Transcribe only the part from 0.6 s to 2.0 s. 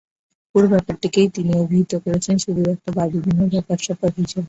ব্যাপারটিকেই তিনি অভিহিত